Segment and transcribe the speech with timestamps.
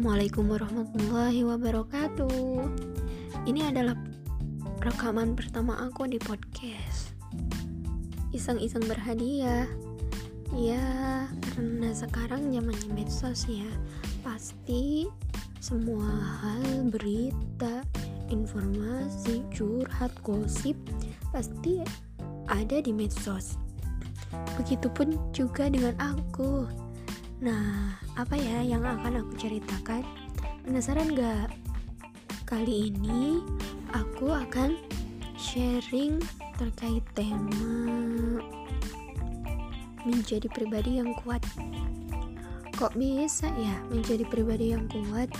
[0.00, 2.72] Assalamualaikum warahmatullahi wabarakatuh.
[3.44, 4.00] Ini adalah
[4.80, 7.12] rekaman pertama aku di podcast.
[8.32, 9.68] Iseng-iseng berhadiah.
[10.56, 13.68] Ya, karena sekarang zamannya medsos ya.
[14.24, 15.04] Pasti
[15.60, 16.08] semua
[16.48, 17.84] hal berita,
[18.32, 20.80] informasi, curhat, gosip
[21.28, 21.84] pasti
[22.48, 23.60] ada di medsos.
[24.56, 26.88] Begitupun juga dengan aku
[27.40, 30.04] Nah, apa ya yang akan aku ceritakan?
[30.60, 31.48] Penasaran gak?
[32.44, 33.40] Kali ini
[33.96, 34.76] aku akan
[35.40, 36.20] sharing
[36.60, 37.80] terkait tema
[40.04, 41.40] menjadi pribadi yang kuat.
[42.76, 45.32] Kok bisa ya menjadi pribadi yang kuat?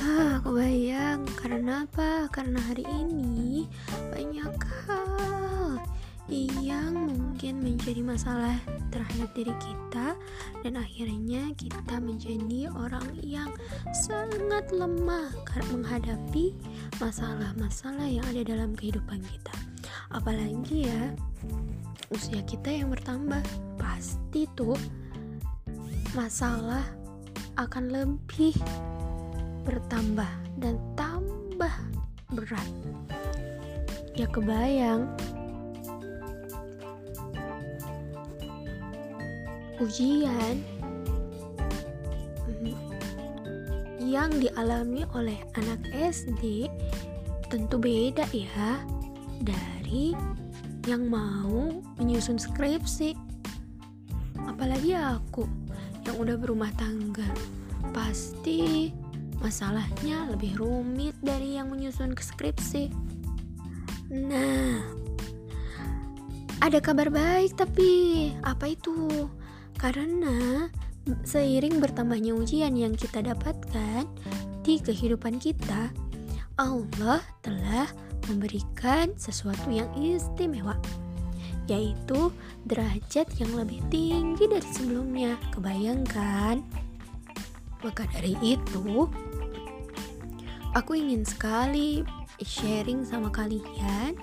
[0.00, 2.32] Hah, aku bayang karena apa?
[2.32, 3.68] Karena hari ini
[4.08, 4.56] banyak
[4.88, 5.01] hal
[6.64, 8.56] yang mungkin menjadi masalah
[8.88, 10.16] terhadap diri kita
[10.64, 13.52] dan akhirnya kita menjadi orang yang
[13.92, 15.28] sangat lemah
[15.72, 16.56] menghadapi
[17.00, 19.54] masalah-masalah yang ada dalam kehidupan kita.
[20.12, 21.12] Apalagi ya
[22.12, 23.40] usia kita yang bertambah
[23.80, 24.76] pasti tuh
[26.12, 26.84] masalah
[27.56, 28.56] akan lebih
[29.64, 30.28] bertambah
[30.60, 31.72] dan tambah
[32.32, 32.68] berat.
[34.12, 35.08] Ya kebayang
[39.82, 40.62] ujian.
[43.98, 46.68] Yang dialami oleh anak SD
[47.48, 48.78] tentu beda ya
[49.42, 50.14] dari
[50.86, 53.16] yang mau menyusun skripsi.
[54.46, 55.48] Apalagi aku
[56.06, 57.26] yang udah berumah tangga
[57.90, 58.90] pasti
[59.42, 62.92] masalahnya lebih rumit dari yang menyusun skripsi.
[64.12, 65.02] Nah
[66.62, 69.26] ada kabar baik tapi apa itu
[69.76, 70.68] karena
[71.26, 74.06] seiring bertambahnya ujian yang kita dapatkan
[74.62, 75.90] di kehidupan kita,
[76.60, 77.90] Allah telah
[78.30, 80.78] memberikan sesuatu yang istimewa,
[81.66, 82.30] yaitu
[82.68, 85.34] derajat yang lebih tinggi dari sebelumnya.
[85.50, 86.62] Kebayangkan?
[87.82, 89.10] Maka dari itu,
[90.70, 92.06] aku ingin sekali
[92.38, 94.14] sharing sama kalian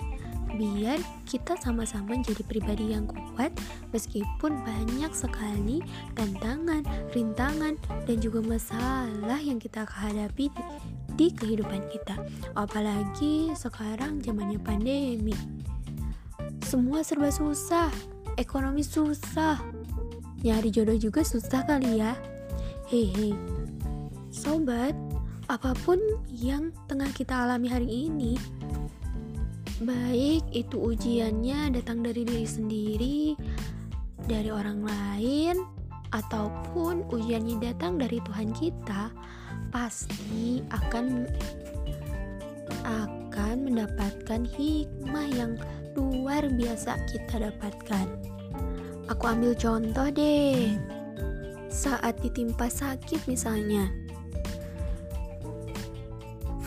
[0.56, 3.54] biar kita sama-sama jadi pribadi yang kuat
[3.94, 5.82] meskipun banyak sekali
[6.18, 6.82] tantangan,
[7.14, 7.74] rintangan,
[8.06, 10.62] dan juga masalah yang kita hadapi di,
[11.14, 12.18] di kehidupan kita.
[12.58, 15.34] Apalagi sekarang zamannya pandemi.
[16.66, 17.90] Semua serba susah,
[18.38, 19.58] ekonomi susah,
[20.40, 22.14] nyari jodoh juga susah kali ya.
[22.90, 23.34] Hehe.
[24.30, 24.94] Sobat,
[25.50, 25.98] apa pun
[26.30, 28.38] yang tengah kita alami hari ini,
[29.80, 33.32] Baik itu ujiannya datang dari diri sendiri,
[34.28, 35.56] dari orang lain,
[36.12, 39.08] ataupun ujiannya datang dari Tuhan kita,
[39.72, 41.24] pasti akan
[42.84, 45.56] akan mendapatkan hikmah yang
[45.96, 48.06] luar biasa kita dapatkan.
[49.08, 50.76] Aku ambil contoh deh.
[51.72, 53.88] Saat ditimpa sakit misalnya.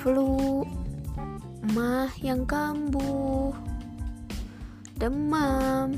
[0.02, 0.66] Flu
[1.72, 3.56] mah yang kambuh,
[5.00, 5.96] demam,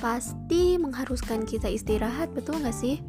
[0.00, 3.04] pasti mengharuskan kita istirahat, betul gak sih?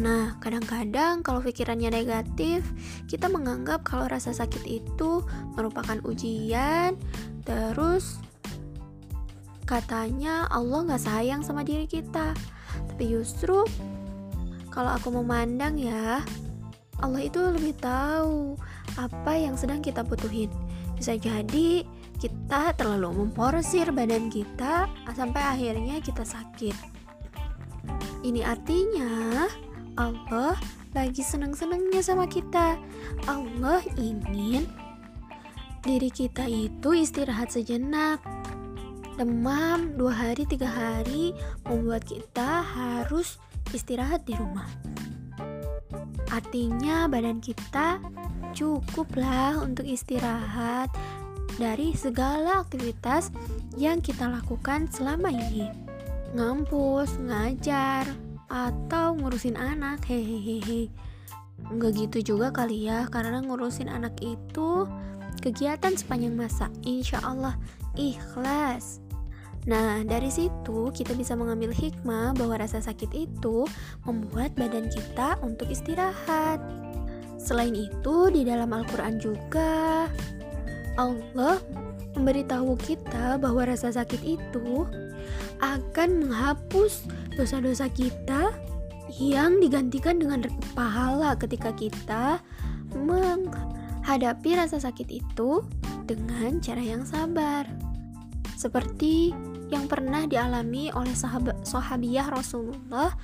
[0.00, 2.64] Nah, kadang-kadang kalau pikirannya negatif,
[3.08, 5.24] kita menganggap kalau rasa sakit itu
[5.56, 6.96] merupakan ujian,
[7.44, 8.20] terus
[9.64, 12.32] katanya Allah gak sayang sama diri kita.
[12.88, 13.64] Tapi justru
[14.72, 16.24] kalau aku memandang ya,
[17.00, 18.56] Allah itu lebih tahu
[18.96, 20.50] apa yang sedang kita butuhin.
[20.96, 21.84] Bisa jadi
[22.20, 26.76] kita terlalu memporsir badan kita sampai akhirnya kita sakit.
[28.22, 29.44] Ini artinya
[29.98, 30.54] Allah
[30.94, 32.78] lagi senang-senangnya sama kita.
[33.26, 34.68] Allah ingin
[35.82, 38.22] diri kita itu istirahat sejenak.
[39.18, 43.36] Demam dua hari tiga hari membuat kita harus
[43.74, 44.70] istirahat di rumah.
[46.32, 48.00] Artinya badan kita
[48.52, 50.92] cukuplah untuk istirahat
[51.56, 53.32] dari segala aktivitas
[53.76, 55.68] yang kita lakukan selama ini.
[56.32, 58.08] Ngampus, ngajar,
[58.52, 60.92] atau ngurusin anak, hehehe.
[61.72, 64.88] Nggak gitu juga kali ya, karena ngurusin anak itu
[65.40, 66.68] kegiatan sepanjang masa.
[66.84, 67.56] Insya Allah
[67.96, 69.00] ikhlas.
[69.62, 73.62] Nah, dari situ kita bisa mengambil hikmah bahwa rasa sakit itu
[74.02, 76.58] membuat badan kita untuk istirahat.
[77.42, 80.06] Selain itu, di dalam Al-Quran juga
[80.94, 81.58] Allah
[82.14, 84.86] memberitahu kita bahwa rasa sakit itu
[85.58, 88.54] akan menghapus dosa-dosa kita
[89.18, 90.46] yang digantikan dengan
[90.78, 92.38] pahala ketika kita
[92.94, 95.66] menghadapi rasa sakit itu
[96.06, 97.66] dengan cara yang sabar.
[98.54, 99.34] Seperti
[99.72, 103.16] yang pernah dialami oleh sahabat sahabiah Rasulullah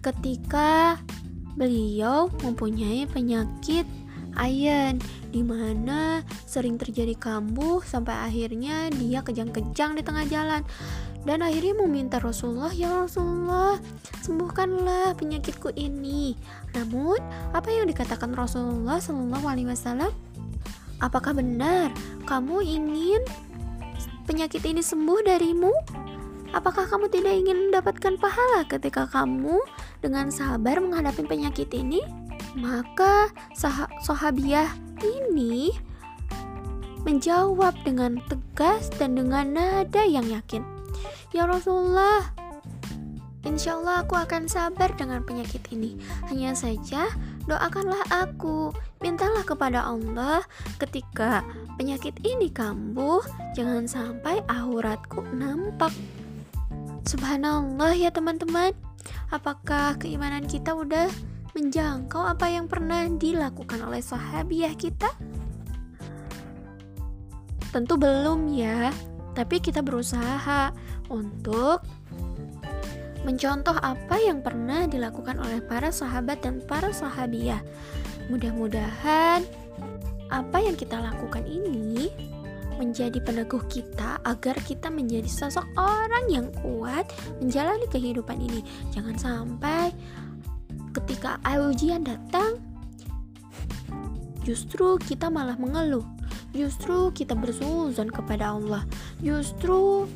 [0.00, 0.98] ketika
[1.54, 3.86] beliau mempunyai penyakit
[4.34, 4.98] ayen
[5.30, 10.62] di mana sering terjadi kambuh sampai akhirnya dia kejang-kejang di tengah jalan.
[11.24, 13.80] Dan akhirnya meminta Rasulullah ya Rasulullah
[14.20, 16.36] sembuhkanlah penyakitku ini.
[16.76, 17.16] Namun
[17.56, 20.12] apa yang dikatakan Rasulullah Shallallahu Alaihi Wasallam?
[21.00, 21.96] Apakah benar
[22.28, 23.24] kamu ingin
[24.28, 25.72] penyakit ini sembuh darimu
[26.54, 29.58] apakah kamu tidak ingin mendapatkan pahala ketika kamu
[29.98, 32.00] dengan sabar menghadapi penyakit ini
[32.54, 34.70] maka sah sahabiah
[35.02, 35.74] ini
[37.02, 40.62] menjawab dengan tegas dan dengan nada yang yakin
[41.34, 42.30] Ya Rasulullah,
[43.42, 45.98] Insya Allah aku akan sabar dengan penyakit ini.
[46.30, 47.10] Hanya saja
[47.50, 48.70] doakanlah aku,
[49.02, 50.46] mintalah kepada Allah
[50.78, 51.42] ketika
[51.74, 53.20] penyakit ini kambuh,
[53.52, 55.90] jangan sampai auratku nampak.
[57.04, 58.72] Subhanallah ya teman-teman,
[59.28, 61.12] apakah keimanan kita udah
[61.52, 65.12] menjangkau apa yang pernah dilakukan oleh sahabiah kita?
[67.68, 68.88] Tentu belum ya,
[69.36, 70.72] tapi kita berusaha
[71.12, 71.84] untuk
[73.28, 77.60] mencontoh apa yang pernah dilakukan oleh para sahabat dan para sahabiah.
[78.32, 79.44] Mudah-mudahan
[80.32, 82.08] apa yang kita lakukan ini
[82.76, 87.08] menjadi peneguh kita agar kita menjadi sosok orang yang kuat
[87.40, 88.60] menjalani kehidupan ini.
[88.94, 89.94] Jangan sampai
[90.94, 92.62] ketika ujian datang
[94.44, 96.04] justru kita malah mengeluh.
[96.54, 98.86] Justru kita bersuzon kepada Allah.
[99.18, 100.06] Justru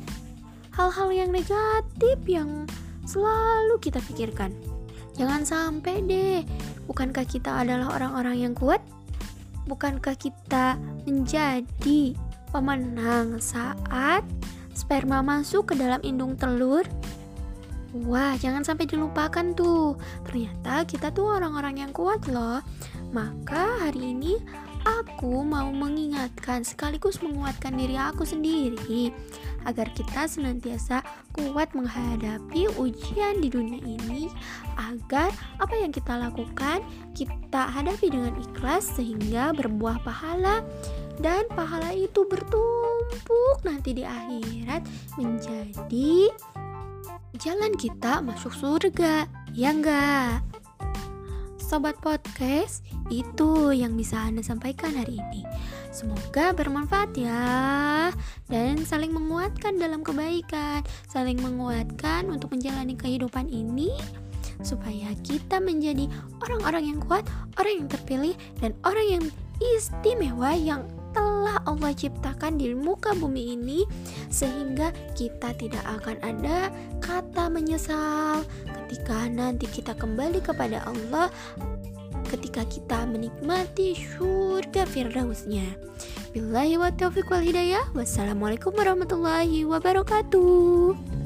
[0.71, 2.63] hal-hal yang negatif yang
[3.03, 4.55] selalu kita pikirkan.
[5.19, 6.47] Jangan sampai deh
[6.87, 8.79] bukankah kita adalah orang-orang yang kuat?
[9.67, 12.15] Bukankah kita menjadi
[12.49, 14.25] pemenang saat
[14.73, 16.85] sperma masuk ke dalam indung telur
[17.89, 19.97] Wah, jangan sampai dilupakan tuh.
[20.21, 22.61] Ternyata kita tuh orang-orang yang kuat loh.
[23.09, 24.37] Maka hari ini
[24.87, 29.11] Aku mau mengingatkan sekaligus menguatkan diri aku sendiri
[29.67, 31.03] agar kita senantiasa
[31.35, 34.31] kuat menghadapi ujian di dunia ini
[34.79, 36.79] agar apa yang kita lakukan
[37.11, 40.63] kita hadapi dengan ikhlas sehingga berbuah pahala
[41.19, 44.87] dan pahala itu bertumpuk nanti di akhirat
[45.19, 46.31] menjadi
[47.39, 49.27] jalan kita masuk surga.
[49.51, 50.43] Ya enggak?
[51.59, 52.81] Sobat Podcast,
[53.13, 55.45] itu yang bisa Anda sampaikan hari ini.
[55.93, 57.45] Semoga bermanfaat ya.
[58.49, 63.93] Dan saling menguatkan dalam kebaikan, saling menguatkan untuk menjalani kehidupan ini
[64.65, 66.09] supaya kita menjadi
[66.41, 67.23] orang-orang yang kuat,
[67.61, 69.25] orang yang terpilih dan orang yang
[69.61, 73.85] istimewa yang telah Allah ciptakan di muka bumi ini
[74.29, 76.69] sehingga kita tidak akan ada
[77.01, 78.45] kata menyesal
[78.85, 81.29] ketika nanti kita kembali kepada Allah
[82.29, 85.65] ketika kita menikmati surga firdausnya.
[86.29, 87.89] Billahi wa taufiq wal hidayah.
[87.97, 91.18] Wassalamualaikum warahmatullahi wabarakatuh